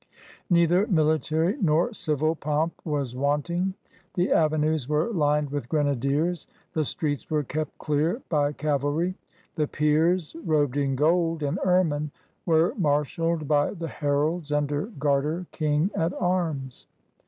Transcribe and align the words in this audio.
Neither 0.49 0.87
military 0.87 1.57
nor 1.61 1.93
civil 1.93 2.33
pomp 2.33 2.73
was 2.83 3.15
wanting. 3.15 3.75
The 4.15 4.31
avenues 4.31 4.89
were 4.89 5.11
lined 5.13 5.51
with 5.51 5.69
grenadiers. 5.69 6.47
The 6.73 6.85
streets 6.85 7.29
were 7.29 7.43
kept 7.43 7.77
clear 7.77 8.23
by 8.27 8.53
cavalry. 8.53 9.13
The 9.53 9.67
peers, 9.67 10.35
robed 10.43 10.75
in 10.75 10.95
gold 10.95 11.43
and 11.43 11.59
ermine, 11.63 12.09
were 12.47 12.73
marshaled 12.79 13.47
by 13.47 13.75
the 13.75 13.89
heralds 13.89 14.51
under 14.51 14.87
Garter 14.87 15.45
King 15.51 15.91
at 15.93 16.13
arms. 16.19 16.87